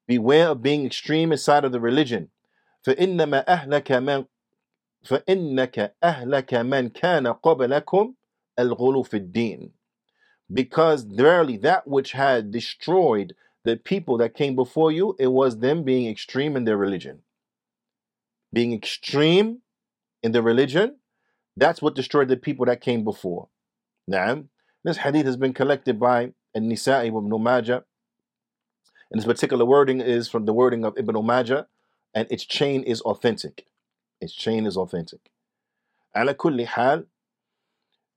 Beware 0.06 0.48
of 0.50 0.62
being 0.62 0.86
extreme 0.86 1.32
inside 1.32 1.64
of 1.64 1.72
the 1.72 1.80
religion. 1.80 2.30
فإنما 2.86 3.44
أهلك 3.48 3.92
من 3.92 4.26
فإنك 5.04 5.96
أهلك 6.02 6.54
من 6.54 6.88
كان 6.88 7.26
قبلكم 7.26 8.14
الغلو 8.58 9.02
في 9.02 9.16
الدين. 9.16 9.72
Because 10.52 11.02
verily 11.02 11.58
that 11.58 11.86
which 11.86 12.12
had 12.12 12.50
destroyed 12.50 13.34
the 13.64 13.76
people 13.76 14.18
that 14.18 14.34
came 14.34 14.56
before 14.56 14.90
you, 14.90 15.16
it 15.18 15.28
was 15.28 15.58
them 15.58 15.82
being 15.82 16.08
extreme 16.08 16.56
in 16.56 16.64
their 16.64 16.76
religion. 16.76 17.20
Being 18.52 18.72
extreme 18.72 19.58
in 20.22 20.32
their 20.32 20.42
religion, 20.42 20.96
that's 21.56 21.82
what 21.82 21.94
destroyed 21.94 22.28
the 22.28 22.36
people 22.36 22.66
that 22.66 22.80
came 22.80 23.04
before. 23.04 23.48
Now, 24.08 24.44
this 24.82 24.98
hadith 24.98 25.26
has 25.26 25.36
been 25.36 25.52
collected 25.52 26.00
by 26.00 26.32
An-Nisa'i 26.54 27.08
ibn 27.08 27.42
Majah. 27.42 27.84
And 29.10 29.20
this 29.20 29.26
particular 29.26 29.64
wording 29.64 30.00
is 30.00 30.28
from 30.28 30.46
the 30.46 30.52
wording 30.52 30.84
of 30.84 30.96
Ibn 30.96 31.24
Majah, 31.24 31.66
and 32.14 32.26
its 32.30 32.44
chain 32.44 32.82
is 32.82 33.00
authentic. 33.02 33.66
Its 34.20 34.32
chain 34.32 34.66
is 34.66 34.76
authentic. 34.76 35.20
Ala 36.16 36.34
kulli 36.34 36.64
hal, 36.64 37.04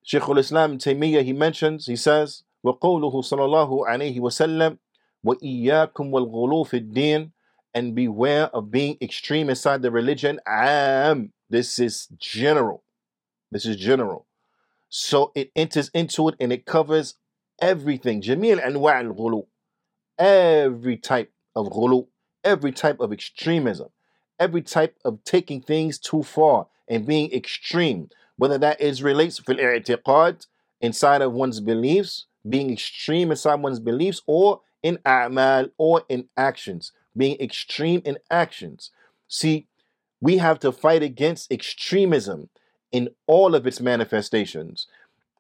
Shaykh 0.03 0.23
al-Islam 0.23 0.77
Taymiyyah, 0.77 1.23
he 1.23 1.33
mentions, 1.33 1.85
he 1.88 1.95
says, 1.95 2.43
وقوله 2.65 3.13
صلى 3.13 3.39
الله 3.39 3.88
عليه 3.88 4.19
وسلم 4.19 4.77
وَإِيَّاكُمْ 5.25 6.12
وَالْغُلُو 6.12 6.67
فِي 6.67 6.91
الدِّينِ 6.91 7.31
And 7.73 7.95
beware 7.95 8.45
of 8.47 8.71
being 8.71 8.97
extreme 9.01 9.50
inside 9.50 9.81
the 9.81 9.91
religion. 9.91 10.39
Am. 10.45 11.33
This 11.50 11.79
is 11.79 12.07
general. 12.17 12.83
This 13.51 13.65
is 13.65 13.77
general. 13.77 14.25
So 14.89 15.31
it 15.35 15.51
enters 15.55 15.89
into 15.93 16.27
it 16.29 16.35
and 16.39 16.51
it 16.51 16.65
covers 16.65 17.15
everything. 17.62 18.21
جميع 18.21 18.67
أنواع 18.67 19.15
الغلو. 19.15 19.45
Every 20.19 20.97
type 20.97 21.31
of 21.55 21.67
غلو. 21.67 22.07
every 22.43 22.71
type 22.71 23.00
of 23.00 23.12
extremism, 23.12 23.89
every 24.39 24.62
type 24.62 24.97
of 25.05 25.23
taking 25.23 25.62
things 25.62 25.97
too 25.97 26.23
far 26.23 26.67
and 26.88 27.05
being 27.05 27.31
extreme, 27.31 28.09
whether 28.38 28.57
that 28.57 28.81
is 28.81 29.01
relates 29.01 29.39
fil 29.39 29.55
i'tiqad 29.55 30.45
inside 30.81 31.21
of 31.21 31.31
one's 31.31 31.59
beliefs, 31.59 32.25
being 32.47 32.71
extreme 32.71 33.31
inside 33.31 33.55
one's 33.55 33.79
beliefs, 33.79 34.21
or 34.27 34.62
in 34.82 34.99
a'mal 35.04 35.70
or 35.78 36.02
in 36.08 36.28
actions, 36.37 36.92
being 37.16 37.38
extreme 37.40 38.02
in 38.04 38.18
actions. 38.30 38.90
See, 39.28 39.66
we 40.20 40.38
have 40.38 40.58
to 40.61 40.73
fight 40.73 41.02
against 41.02 41.52
extremism 41.52 42.49
in 42.90 43.11
all 43.26 43.54
of 43.54 43.66
its 43.66 43.80
manifestations. 43.80 44.87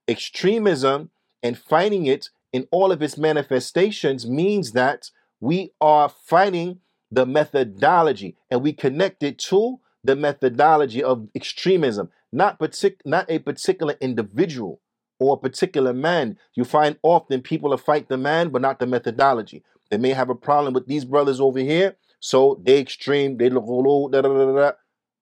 Extremism 0.06 1.10
and 1.42 1.58
fighting 1.58 2.06
it 2.06 2.30
in 2.52 2.66
all 2.70 2.92
of 2.92 3.02
its 3.02 3.18
manifestations 3.18 4.26
means 4.26 4.72
that 4.72 5.10
we 5.40 5.72
are 5.80 6.08
fighting 6.08 6.80
the 7.10 7.26
methodology 7.26 8.36
and 8.50 8.62
we 8.62 8.72
connect 8.72 9.22
it 9.22 9.38
to 9.38 9.80
the 10.04 10.16
methodology 10.16 11.02
of 11.02 11.28
extremism, 11.34 12.10
not 12.32 12.58
partic- 12.58 13.00
not 13.04 13.26
a 13.30 13.38
particular 13.38 13.94
individual 14.00 14.80
or 15.18 15.34
a 15.34 15.38
particular 15.38 15.92
man. 15.92 16.38
You 16.54 16.64
find 16.64 16.96
often 17.02 17.42
people 17.42 17.74
are 17.74 17.78
fight 17.78 18.08
the 18.08 18.16
man, 18.16 18.50
but 18.50 18.62
not 18.62 18.78
the 18.78 18.86
methodology. 18.86 19.64
They 19.90 19.98
may 19.98 20.10
have 20.10 20.30
a 20.30 20.34
problem 20.34 20.74
with 20.74 20.86
these 20.86 21.04
brothers 21.04 21.40
over 21.40 21.58
here, 21.58 21.96
so 22.20 22.60
they 22.64 22.78
extreme, 22.78 23.36
they 23.36 23.48
the 23.48 23.60
ghulu, 23.60 24.10
da 24.12 24.22
da 24.22 24.28
da 24.28 24.52
da. 24.52 24.72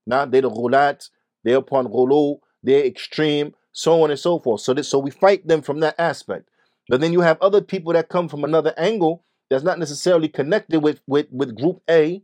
Now 0.06 0.24
they 0.24 0.40
the 0.40 0.50
ghulat, 0.50 1.08
they 1.44 1.52
upon 1.52 1.86
ghulu, 1.88 2.38
they're 2.62 2.84
extreme, 2.84 3.54
so 3.72 4.02
on 4.02 4.10
and 4.10 4.18
so 4.18 4.38
forth. 4.38 4.60
So 4.60 4.74
this, 4.74 4.88
so 4.88 4.98
we 4.98 5.10
fight 5.10 5.46
them 5.46 5.62
from 5.62 5.80
that 5.80 5.94
aspect. 5.98 6.48
But 6.88 7.00
then 7.00 7.12
you 7.12 7.20
have 7.20 7.40
other 7.40 7.60
people 7.60 7.92
that 7.92 8.08
come 8.08 8.28
from 8.28 8.44
another 8.44 8.74
angle 8.76 9.24
that's 9.50 9.64
not 9.64 9.78
necessarily 9.78 10.28
connected 10.28 10.80
with 10.80 11.00
with 11.06 11.26
with 11.30 11.56
group 11.56 11.82
A, 11.88 12.22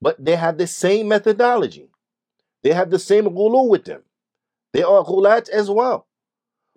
but 0.00 0.22
they 0.22 0.36
have 0.36 0.58
the 0.58 0.66
same 0.66 1.08
methodology. 1.08 1.88
They 2.62 2.72
have 2.72 2.90
the 2.90 2.98
same 2.98 3.24
ghulu 3.24 3.68
with 3.68 3.84
them. 3.84 4.02
They 4.72 4.82
are 4.82 5.04
ghulat 5.04 5.48
as 5.50 5.70
well. 5.70 6.06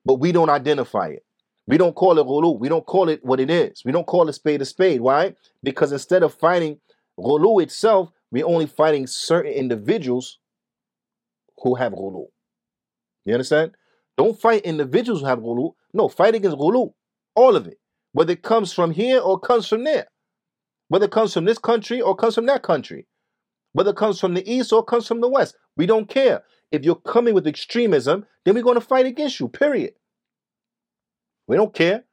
But 0.07 0.21
we 0.21 0.31
don't 0.31 0.49
identify 0.49 1.07
it. 1.09 1.25
We 1.67 1.77
don't 1.77 1.93
call 1.93 2.17
it 2.17 2.25
ghulu. 2.25 2.57
We 2.57 2.69
don't 2.69 2.85
call 2.85 3.09
it 3.09 3.19
what 3.25 3.41
it 3.41 3.51
is. 3.51 3.81
We 3.83 3.91
don't 3.91 4.07
call 4.07 4.29
it 4.29 4.33
spade 4.33 4.61
a 4.61 4.65
spade. 4.65 5.01
Why? 5.01 5.35
Because 5.61 5.91
instead 5.91 6.23
of 6.23 6.33
fighting 6.33 6.79
ghulu 7.19 7.61
itself, 7.61 8.09
we're 8.31 8.45
only 8.45 8.67
fighting 8.67 9.05
certain 9.05 9.51
individuals 9.51 10.39
who 11.61 11.75
have 11.75 11.91
ghulu. 11.91 12.27
You 13.25 13.33
understand? 13.33 13.75
Don't 14.17 14.39
fight 14.39 14.61
individuals 14.63 15.19
who 15.19 15.27
have 15.27 15.39
ghulu. 15.39 15.73
No, 15.93 16.07
fight 16.07 16.35
against 16.35 16.57
ghulu. 16.57 16.93
All 17.35 17.57
of 17.57 17.67
it. 17.67 17.77
Whether 18.13 18.31
it 18.31 18.43
comes 18.43 18.71
from 18.71 18.91
here 18.91 19.19
or 19.19 19.37
comes 19.37 19.67
from 19.67 19.83
there. 19.83 20.07
Whether 20.87 21.07
it 21.07 21.11
comes 21.11 21.33
from 21.33 21.43
this 21.43 21.57
country 21.57 21.99
or 21.99 22.15
comes 22.15 22.35
from 22.35 22.45
that 22.45 22.63
country. 22.63 23.07
Whether 23.73 23.89
it 23.89 23.97
comes 23.97 24.21
from 24.21 24.35
the 24.35 24.49
east 24.49 24.71
or 24.71 24.85
comes 24.85 25.05
from 25.05 25.19
the 25.19 25.27
west. 25.27 25.57
We 25.75 25.85
don't 25.85 26.07
care. 26.07 26.43
If 26.71 26.83
you're 26.83 26.95
coming 26.95 27.33
with 27.33 27.47
extremism, 27.47 28.25
then 28.43 28.55
we're 28.55 28.63
going 28.63 28.75
to 28.75 28.81
fight 28.81 29.05
against 29.05 29.39
you, 29.39 29.47
period. 29.47 29.93
We 31.47 31.55
don't 31.55 31.73
care 31.73 32.03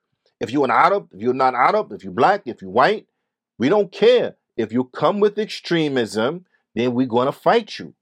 if 0.41 0.51
you're 0.51 0.65
an 0.65 0.71
Arab, 0.71 1.09
if 1.13 1.21
you're 1.21 1.35
not 1.35 1.55
Arab, 1.55 1.93
if 1.93 2.05
you're 2.05 2.13
black, 2.13 2.43
if 2.47 2.63
you're 2.63 2.71
white. 2.71 3.07
We 3.59 3.69
don't 3.69 3.91
care. 3.91 4.37
If 4.57 4.73
you 4.73 4.85
come 4.85 5.21
with 5.21 5.39
extremism, 5.39 6.47
then 6.75 6.95
we're 6.95 7.07
going 7.07 7.27
to 7.27 7.33
fight 7.33 7.79
you. 7.79 7.95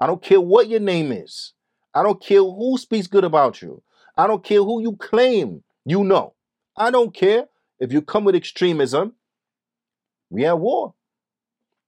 I 0.00 0.06
don't 0.06 0.22
care 0.22 0.40
what 0.40 0.68
your 0.68 0.80
name 0.80 1.12
is. 1.12 1.52
I 1.94 2.02
don't 2.02 2.20
care 2.20 2.42
who 2.42 2.76
speaks 2.78 3.06
good 3.06 3.24
about 3.24 3.62
you. 3.62 3.82
I 4.16 4.26
don't 4.26 4.42
care 4.42 4.62
who 4.62 4.82
you 4.82 4.96
claim 4.96 5.62
you 5.84 6.04
know. 6.04 6.34
I 6.76 6.90
don't 6.90 7.14
care 7.14 7.46
if 7.78 7.92
you 7.92 8.02
come 8.02 8.24
with 8.24 8.34
extremism. 8.34 9.14
We 10.30 10.46
at 10.46 10.58
war 10.58 10.94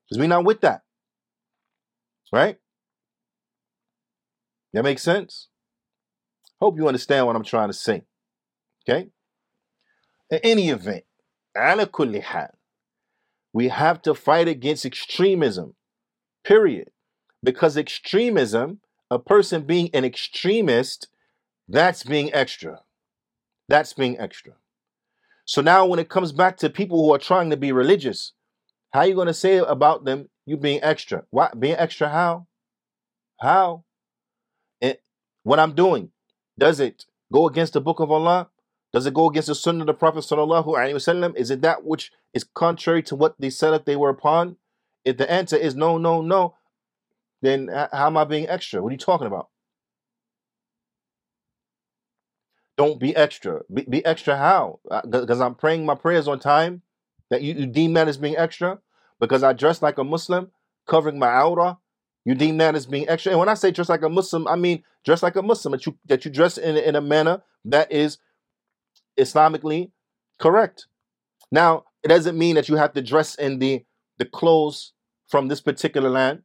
because 0.04 0.18
we're 0.18 0.28
not 0.28 0.44
with 0.44 0.60
that. 0.60 0.82
Right? 2.32 2.58
That 4.76 4.82
makes 4.82 5.02
sense? 5.02 5.48
Hope 6.60 6.76
you 6.76 6.86
understand 6.86 7.24
what 7.24 7.34
I'm 7.34 7.42
trying 7.42 7.70
to 7.70 7.72
say. 7.72 8.02
Okay? 8.86 9.08
In 10.30 10.38
any 10.42 10.68
event, 10.68 11.04
we 13.54 13.68
have 13.68 14.02
to 14.02 14.14
fight 14.14 14.48
against 14.48 14.84
extremism, 14.84 15.76
period. 16.44 16.90
Because 17.42 17.78
extremism, 17.78 18.80
a 19.10 19.18
person 19.18 19.62
being 19.62 19.88
an 19.94 20.04
extremist, 20.04 21.08
that's 21.66 22.02
being 22.02 22.30
extra. 22.34 22.80
That's 23.70 23.94
being 23.94 24.18
extra. 24.18 24.52
So 25.46 25.62
now 25.62 25.86
when 25.86 26.00
it 26.00 26.10
comes 26.10 26.32
back 26.32 26.58
to 26.58 26.68
people 26.68 27.02
who 27.02 27.14
are 27.14 27.18
trying 27.18 27.48
to 27.48 27.56
be 27.56 27.72
religious, 27.72 28.34
how 28.92 29.00
are 29.00 29.06
you 29.06 29.14
going 29.14 29.26
to 29.26 29.32
say 29.32 29.56
about 29.56 30.04
them 30.04 30.28
you 30.44 30.58
being 30.58 30.82
extra? 30.82 31.24
What 31.30 31.58
being 31.58 31.76
extra 31.76 32.10
how? 32.10 32.46
How? 33.40 33.85
What 35.46 35.60
I'm 35.60 35.74
doing, 35.76 36.10
does 36.58 36.80
it 36.80 37.04
go 37.32 37.46
against 37.46 37.74
the 37.74 37.80
book 37.80 38.00
of 38.00 38.10
Allah? 38.10 38.48
Does 38.92 39.06
it 39.06 39.14
go 39.14 39.30
against 39.30 39.46
the 39.46 39.54
sunnah 39.54 39.82
of 39.82 39.86
the 39.86 39.94
Prophet 39.94 40.24
sallallahu 40.24 40.66
alaihi 40.66 40.94
wasallam? 40.94 41.36
Is 41.36 41.52
it 41.52 41.60
that 41.62 41.84
which 41.84 42.10
is 42.34 42.42
contrary 42.42 43.00
to 43.04 43.14
what 43.14 43.36
they 43.38 43.48
said 43.48 43.70
that 43.70 43.86
they 43.86 43.94
were 43.94 44.10
upon? 44.10 44.56
If 45.04 45.18
the 45.18 45.30
answer 45.30 45.54
is 45.54 45.76
no, 45.76 45.98
no, 45.98 46.20
no, 46.20 46.56
then 47.42 47.68
how 47.68 48.08
am 48.08 48.16
I 48.16 48.24
being 48.24 48.48
extra? 48.48 48.82
What 48.82 48.88
are 48.88 48.92
you 48.94 48.98
talking 48.98 49.28
about? 49.28 49.50
Don't 52.76 52.98
be 52.98 53.14
extra. 53.14 53.60
Be, 53.72 53.82
be 53.88 54.04
extra 54.04 54.36
how? 54.36 54.80
Because 55.08 55.40
uh, 55.40 55.46
I'm 55.46 55.54
praying 55.54 55.86
my 55.86 55.94
prayers 55.94 56.26
on 56.26 56.40
time. 56.40 56.82
That 57.30 57.42
you, 57.42 57.54
you 57.54 57.66
deem 57.66 57.92
that 57.92 58.08
as 58.08 58.16
being 58.18 58.36
extra? 58.36 58.80
Because 59.20 59.44
I 59.44 59.52
dress 59.52 59.80
like 59.80 59.98
a 59.98 60.04
Muslim, 60.04 60.50
covering 60.88 61.20
my 61.20 61.40
aura. 61.40 61.78
You 62.26 62.34
deem 62.34 62.58
that 62.58 62.74
as 62.74 62.86
being 62.86 63.08
extra. 63.08 63.30
And 63.30 63.38
when 63.38 63.48
I 63.48 63.54
say 63.54 63.70
dress 63.70 63.88
like 63.88 64.02
a 64.02 64.08
Muslim, 64.08 64.48
I 64.48 64.56
mean 64.56 64.82
dress 65.04 65.22
like 65.22 65.36
a 65.36 65.42
Muslim. 65.42 65.70
That 65.70 65.86
you 65.86 65.96
that 66.06 66.24
you 66.24 66.30
dress 66.30 66.58
in, 66.58 66.76
in 66.76 66.96
a 66.96 67.00
manner 67.00 67.40
that 67.64 67.90
is 67.92 68.18
Islamically 69.16 69.92
correct. 70.40 70.88
Now, 71.52 71.84
it 72.02 72.08
doesn't 72.08 72.36
mean 72.36 72.56
that 72.56 72.68
you 72.68 72.74
have 72.74 72.92
to 72.94 73.00
dress 73.00 73.36
in 73.36 73.60
the 73.60 73.84
the 74.18 74.24
clothes 74.24 74.92
from 75.28 75.46
this 75.46 75.60
particular 75.60 76.10
land, 76.10 76.42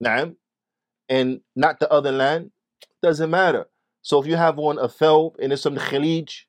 nah, 0.00 0.28
and 1.10 1.40
not 1.54 1.78
the 1.78 1.92
other 1.92 2.10
land. 2.10 2.52
Doesn't 3.02 3.30
matter. 3.30 3.66
So 4.00 4.18
if 4.18 4.26
you 4.26 4.36
have 4.36 4.56
one 4.56 4.78
a 4.78 4.88
thawb 4.88 5.34
and 5.42 5.52
it's 5.52 5.64
from 5.64 5.74
the 5.74 5.80
Khalij, 5.80 6.44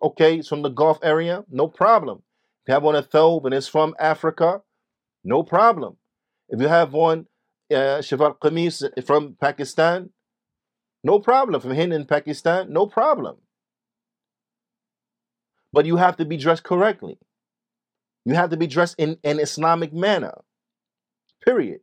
okay, 0.00 0.36
it's 0.36 0.48
from 0.48 0.62
the 0.62 0.68
Gulf 0.68 1.00
area, 1.02 1.44
no 1.50 1.66
problem. 1.66 2.22
If 2.62 2.68
you 2.68 2.74
have 2.74 2.84
one 2.84 2.94
a 2.94 3.02
thawb 3.02 3.44
and 3.44 3.52
it's 3.52 3.66
from 3.66 3.96
Africa, 3.98 4.60
no 5.24 5.42
problem. 5.42 5.96
If 6.48 6.60
you 6.60 6.68
have 6.68 6.92
one 6.92 7.26
uh, 7.74 8.00
Qamis 8.00 9.04
from 9.06 9.36
Pakistan, 9.40 10.10
no 11.04 11.18
problem. 11.18 11.60
From 11.60 11.74
Hind 11.74 11.92
in 11.92 12.04
Pakistan, 12.06 12.72
no 12.72 12.86
problem. 12.86 13.36
But 15.72 15.86
you 15.86 15.96
have 15.96 16.16
to 16.16 16.24
be 16.24 16.36
dressed 16.36 16.64
correctly. 16.64 17.18
You 18.24 18.34
have 18.34 18.50
to 18.50 18.56
be 18.56 18.66
dressed 18.66 18.96
in 18.98 19.18
an 19.24 19.40
Islamic 19.40 19.92
manner. 19.92 20.42
Period. 21.44 21.80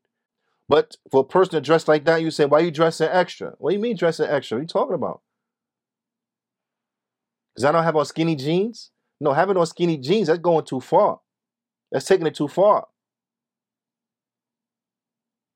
But 0.69 0.95
for 1.11 1.21
a 1.21 1.25
person 1.25 1.53
to 1.53 1.61
dress 1.61 1.87
like 1.87 2.05
that, 2.05 2.21
you 2.21 2.29
say, 2.31 2.45
why 2.45 2.59
are 2.59 2.63
you 2.63 2.71
dressing 2.71 3.09
extra? 3.09 3.55
What 3.57 3.71
do 3.71 3.75
you 3.75 3.81
mean 3.81 3.97
dressing 3.97 4.27
extra? 4.29 4.55
What 4.55 4.59
are 4.59 4.63
you 4.63 4.67
talking 4.67 4.93
about? 4.93 5.21
Because 7.55 7.65
I 7.65 7.71
don't 7.71 7.83
have 7.83 7.95
on 7.95 8.05
skinny 8.05 8.35
jeans? 8.35 8.91
No, 9.19 9.33
having 9.33 9.57
on 9.57 9.65
skinny 9.65 9.97
jeans, 9.97 10.27
that's 10.27 10.39
going 10.39 10.65
too 10.65 10.79
far. 10.79 11.19
That's 11.91 12.05
taking 12.05 12.27
it 12.27 12.35
too 12.35 12.47
far. 12.47 12.87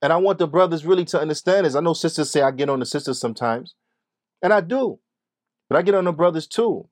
And 0.03 0.11
I 0.11 0.17
want 0.17 0.37
the 0.37 0.47
brothers 0.47 0.85
really 0.85 1.05
to 1.05 1.19
understand 1.21 1.65
this. 1.65 1.75
I 1.75 1.79
know 1.79 1.93
sisters 1.93 2.29
say 2.29 2.41
I 2.41 2.51
get 2.51 2.69
on 2.69 2.81
the 2.81 2.85
sisters 2.85 3.19
sometimes, 3.19 3.73
and 4.41 4.51
I 4.53 4.59
do. 4.59 4.99
But 5.69 5.77
I 5.77 5.81
get 5.81 5.95
on 5.95 6.03
the 6.03 6.11
brothers 6.11 6.45
too. 6.45 6.89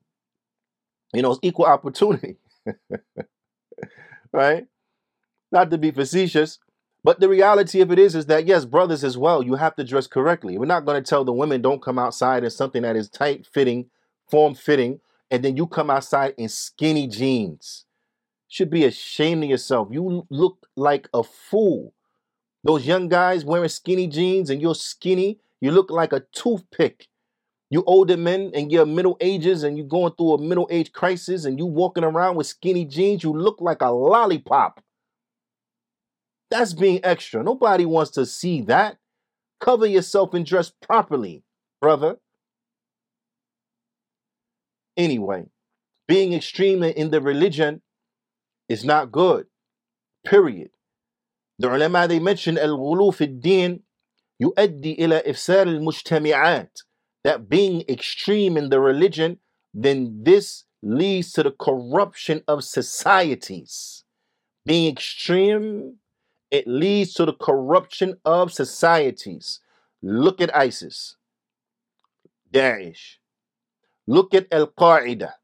You 1.12 1.20
know, 1.20 1.32
it's 1.32 1.40
equal 1.42 1.66
opportunity. 1.66 2.38
right? 4.32 4.66
Not 5.52 5.70
to 5.72 5.78
be 5.78 5.90
facetious, 5.90 6.58
but 7.04 7.20
the 7.20 7.28
reality 7.28 7.82
of 7.82 7.92
it 7.92 7.98
is, 7.98 8.14
is 8.14 8.26
that 8.26 8.46
yes, 8.46 8.64
brothers 8.64 9.04
as 9.04 9.18
well, 9.18 9.42
you 9.42 9.56
have 9.56 9.76
to 9.76 9.84
dress 9.84 10.06
correctly. 10.06 10.56
We're 10.56 10.64
not 10.64 10.86
going 10.86 11.02
to 11.02 11.06
tell 11.06 11.22
the 11.22 11.34
women 11.34 11.60
don't 11.60 11.82
come 11.82 11.98
outside 11.98 12.44
in 12.44 12.50
something 12.50 12.80
that 12.80 12.96
is 12.96 13.10
tight 13.10 13.46
fitting, 13.46 13.90
form 14.30 14.54
fitting, 14.54 15.00
and 15.30 15.44
then 15.44 15.58
you 15.58 15.66
come 15.66 15.90
outside 15.90 16.32
in 16.38 16.48
skinny 16.48 17.08
jeans. 17.08 17.84
Should 18.48 18.70
be 18.70 18.86
ashamed 18.86 19.44
of 19.44 19.50
yourself. 19.50 19.88
You 19.90 20.26
look 20.30 20.66
like 20.76 21.10
a 21.12 21.22
fool. 21.22 21.92
Those 22.64 22.86
young 22.86 23.08
guys 23.08 23.44
wearing 23.44 23.68
skinny 23.68 24.06
jeans 24.06 24.50
and 24.50 24.60
you're 24.60 24.74
skinny, 24.74 25.40
you 25.60 25.72
look 25.72 25.90
like 25.90 26.12
a 26.12 26.24
toothpick. 26.32 27.08
You 27.70 27.82
older 27.86 28.16
men 28.16 28.50
and 28.54 28.70
you're 28.70 28.86
middle 28.86 29.16
ages 29.20 29.62
and 29.62 29.78
you're 29.78 29.86
going 29.86 30.12
through 30.12 30.34
a 30.34 30.42
middle 30.42 30.68
age 30.70 30.92
crisis 30.92 31.44
and 31.44 31.58
you 31.58 31.66
walking 31.66 32.04
around 32.04 32.36
with 32.36 32.46
skinny 32.46 32.84
jeans, 32.84 33.22
you 33.22 33.32
look 33.32 33.60
like 33.60 33.80
a 33.80 33.90
lollipop. 33.90 34.82
That's 36.50 36.74
being 36.74 37.00
extra. 37.02 37.42
Nobody 37.42 37.86
wants 37.86 38.10
to 38.12 38.26
see 38.26 38.60
that. 38.62 38.98
Cover 39.58 39.86
yourself 39.86 40.34
and 40.34 40.44
dress 40.44 40.70
properly, 40.82 41.44
brother. 41.80 42.18
Anyway, 44.96 45.46
being 46.06 46.34
extreme 46.34 46.82
in 46.82 47.10
the 47.10 47.22
religion 47.22 47.80
is 48.68 48.84
not 48.84 49.10
good. 49.10 49.46
Period. 50.26 50.70
The 51.62 51.72
ulama, 51.72 52.08
they 52.08 52.18
mention 52.18 52.58
al-ghulu 52.58 53.14
fi 53.14 53.26
din 53.26 53.84
yuaddi 54.42 54.98
ila 54.98 55.22
ifsar 55.22 55.64
al-mujtami'at. 55.68 56.82
That 57.22 57.48
being 57.48 57.84
extreme 57.88 58.56
in 58.56 58.68
the 58.68 58.80
religion, 58.80 59.38
then 59.72 60.24
this 60.24 60.64
leads 60.82 61.32
to 61.34 61.44
the 61.44 61.52
corruption 61.52 62.42
of 62.48 62.64
societies. 62.64 64.02
Being 64.66 64.90
extreme, 64.90 65.98
it 66.50 66.66
leads 66.66 67.14
to 67.14 67.26
the 67.26 67.32
corruption 67.32 68.18
of 68.24 68.52
societies. 68.52 69.60
Look 70.02 70.40
at 70.40 70.54
ISIS, 70.56 71.14
Daesh. 72.52 73.18
Look 74.08 74.34
at 74.34 74.48
Al 74.50 74.66
Qaeda. 74.66 75.34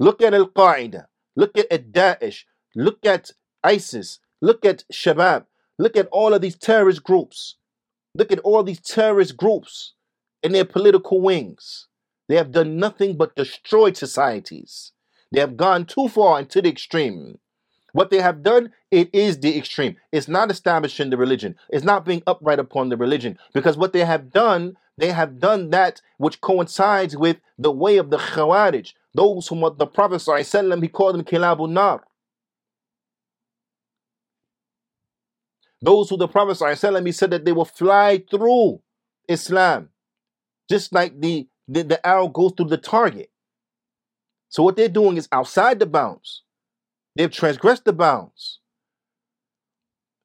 Look 0.00 0.22
at 0.22 0.34
Al 0.34 0.48
Qaeda. 0.48 1.06
Look 1.36 1.56
at 1.56 1.92
Daesh. 1.92 2.42
Look 2.74 3.06
at 3.06 3.30
ISIS. 3.62 4.18
Look 4.40 4.64
at 4.64 4.84
Shabab. 4.92 5.44
Look 5.78 5.96
at 5.96 6.08
all 6.12 6.34
of 6.34 6.40
these 6.40 6.56
terrorist 6.56 7.02
groups. 7.02 7.56
Look 8.14 8.32
at 8.32 8.38
all 8.40 8.62
these 8.62 8.80
terrorist 8.80 9.36
groups 9.36 9.94
and 10.42 10.54
their 10.54 10.64
political 10.64 11.20
wings. 11.20 11.86
They 12.28 12.36
have 12.36 12.52
done 12.52 12.76
nothing 12.76 13.16
but 13.16 13.36
destroyed 13.36 13.96
societies. 13.96 14.92
They 15.32 15.40
have 15.40 15.56
gone 15.56 15.86
too 15.86 16.08
far 16.08 16.38
into 16.40 16.62
the 16.62 16.68
extreme. 16.68 17.38
What 17.92 18.10
they 18.10 18.20
have 18.20 18.42
done, 18.42 18.72
it 18.90 19.10
is 19.12 19.40
the 19.40 19.56
extreme. 19.56 19.96
It's 20.12 20.28
not 20.28 20.50
establishing 20.50 21.10
the 21.10 21.16
religion. 21.16 21.56
It's 21.70 21.84
not 21.84 22.04
being 22.04 22.22
upright 22.26 22.58
upon 22.58 22.90
the 22.90 22.96
religion. 22.96 23.38
Because 23.54 23.76
what 23.76 23.92
they 23.92 24.04
have 24.04 24.30
done, 24.30 24.76
they 24.96 25.10
have 25.10 25.38
done 25.38 25.70
that 25.70 26.00
which 26.18 26.40
coincides 26.40 27.16
with 27.16 27.38
the 27.58 27.72
way 27.72 27.96
of 27.96 28.10
the 28.10 28.18
Khawarij. 28.18 28.92
Those 29.14 29.48
whom 29.48 29.60
the 29.78 29.86
Prophet 29.86 30.22
he 30.22 30.88
called 30.88 31.14
them 31.14 31.24
Kilabun 31.24 31.70
Nar. 31.70 32.04
Those 35.80 36.10
who 36.10 36.16
the 36.16 36.28
Prophet 36.28 36.56
said 36.56 37.30
that 37.30 37.44
they 37.44 37.52
will 37.52 37.64
fly 37.64 38.22
through 38.30 38.80
Islam. 39.28 39.90
Just 40.68 40.92
like 40.92 41.20
the 41.20 41.48
the, 41.68 41.82
the 41.82 42.06
arrow 42.06 42.28
goes 42.28 42.52
through 42.56 42.68
the 42.68 42.78
target. 42.78 43.30
So 44.48 44.62
what 44.62 44.76
they're 44.76 44.88
doing 44.88 45.18
is 45.18 45.28
outside 45.30 45.78
the 45.78 45.86
bounds. 45.86 46.42
They've 47.14 47.30
transgressed 47.30 47.84
the 47.84 47.92
bounds. 47.92 48.60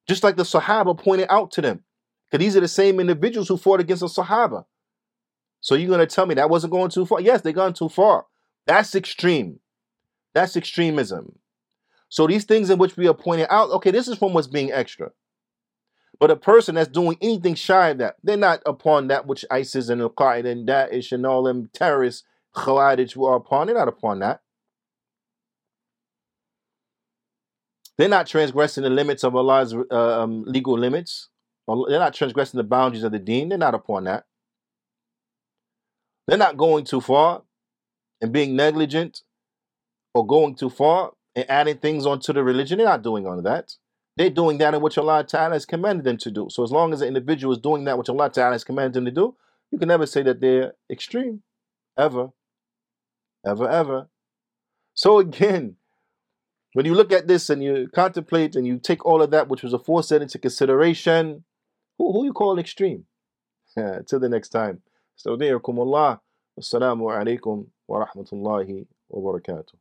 Just 0.08 0.24
like 0.24 0.36
the 0.36 0.42
Sahaba 0.42 0.98
pointed 0.98 1.26
out 1.30 1.50
to 1.52 1.60
them. 1.60 1.84
Because 2.30 2.42
these 2.42 2.56
are 2.56 2.60
the 2.60 2.68
same 2.68 2.98
individuals 2.98 3.48
who 3.48 3.58
fought 3.58 3.80
against 3.80 4.00
the 4.00 4.06
Sahaba. 4.06 4.64
So 5.60 5.74
you're 5.74 5.88
going 5.88 6.00
to 6.00 6.06
tell 6.06 6.26
me 6.26 6.34
that 6.34 6.50
wasn't 6.50 6.72
going 6.72 6.90
too 6.90 7.06
far? 7.06 7.20
Yes, 7.20 7.42
they've 7.42 7.54
gone 7.54 7.74
too 7.74 7.88
far. 7.88 8.26
That's 8.66 8.94
extreme. 8.94 9.60
That's 10.32 10.56
extremism. 10.56 11.38
So 12.08 12.26
these 12.26 12.44
things 12.44 12.70
in 12.70 12.78
which 12.78 12.96
we 12.96 13.08
are 13.08 13.14
pointing 13.14 13.46
out, 13.50 13.70
okay, 13.70 13.90
this 13.90 14.08
is 14.08 14.16
from 14.16 14.32
what's 14.32 14.46
being 14.46 14.72
extra. 14.72 15.10
But 16.20 16.30
a 16.30 16.36
person 16.36 16.76
that's 16.76 16.88
doing 16.88 17.18
anything 17.20 17.54
shy 17.54 17.90
of 17.90 17.98
that, 17.98 18.16
they're 18.22 18.36
not 18.36 18.62
upon 18.66 19.08
that 19.08 19.26
which 19.26 19.44
ISIS 19.50 19.88
and 19.88 20.00
Al 20.00 20.10
Qaeda 20.10 20.46
and 20.46 20.66
Daesh 20.66 21.12
and 21.12 21.26
all 21.26 21.42
them 21.42 21.70
terrorists, 21.72 22.24
Khawarij, 22.54 23.20
are 23.20 23.36
upon. 23.36 23.66
They're 23.66 23.76
not 23.76 23.88
upon 23.88 24.20
that. 24.20 24.40
They're 27.96 28.08
not 28.08 28.26
transgressing 28.26 28.82
the 28.82 28.90
limits 28.90 29.22
of 29.24 29.36
Allah's 29.36 29.74
uh, 29.74 30.22
um, 30.22 30.44
legal 30.44 30.78
limits. 30.78 31.28
They're 31.66 31.98
not 31.98 32.14
transgressing 32.14 32.58
the 32.58 32.64
boundaries 32.64 33.04
of 33.04 33.12
the 33.12 33.18
deen. 33.18 33.48
They're 33.48 33.58
not 33.58 33.74
upon 33.74 34.04
that. 34.04 34.24
They're 36.26 36.38
not 36.38 36.56
going 36.56 36.84
too 36.84 37.00
far 37.00 37.42
and 38.20 38.32
being 38.32 38.56
negligent 38.56 39.22
or 40.14 40.26
going 40.26 40.54
too 40.56 40.70
far 40.70 41.12
and 41.34 41.48
adding 41.48 41.78
things 41.78 42.06
onto 42.06 42.32
the 42.32 42.42
religion. 42.42 42.78
They're 42.78 42.86
not 42.86 43.02
doing 43.02 43.26
all 43.26 43.38
of 43.38 43.44
that. 43.44 43.74
They're 44.16 44.30
doing 44.30 44.58
that 44.58 44.74
in 44.74 44.80
which 44.80 44.96
Allah 44.96 45.24
Ta'ala 45.24 45.54
has 45.54 45.66
commanded 45.66 46.04
them 46.04 46.18
to 46.18 46.30
do. 46.30 46.48
So 46.50 46.62
as 46.62 46.70
long 46.70 46.92
as 46.92 47.00
the 47.00 47.06
individual 47.06 47.52
is 47.52 47.58
doing 47.58 47.84
that 47.84 47.98
which 47.98 48.08
Allah 48.08 48.30
Ta'ala 48.30 48.52
has 48.52 48.64
commanded 48.64 48.94
them 48.94 49.04
to 49.06 49.10
do, 49.10 49.34
you 49.72 49.78
can 49.78 49.88
never 49.88 50.06
say 50.06 50.22
that 50.22 50.40
they're 50.40 50.74
extreme. 50.88 51.42
Ever. 51.98 52.30
Ever, 53.44 53.68
ever. 53.68 54.08
So 54.94 55.18
again, 55.18 55.76
when 56.74 56.86
you 56.86 56.94
look 56.94 57.12
at 57.12 57.26
this 57.26 57.50
and 57.50 57.62
you 57.62 57.88
contemplate 57.92 58.54
and 58.56 58.66
you 58.66 58.78
take 58.78 59.04
all 59.04 59.22
of 59.22 59.30
that 59.32 59.48
which 59.48 59.62
was 59.62 59.72
aforesaid 59.72 60.22
into 60.22 60.38
consideration, 60.38 61.44
who, 61.98 62.12
who 62.12 62.24
you 62.24 62.32
call 62.32 62.58
extreme? 62.58 63.06
Till 63.74 64.20
the 64.20 64.28
next 64.28 64.50
time. 64.50 64.82
Allah. 65.26 66.20
Assalamu 66.58 67.10
alaikum 67.10 67.66
wa 67.88 68.06
rahmatullahi 68.06 68.86
wa 69.08 69.32
barakatuh. 69.32 69.74